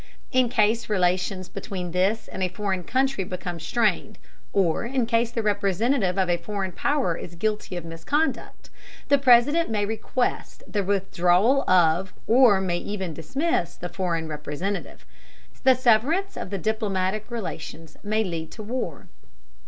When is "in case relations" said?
0.31-1.47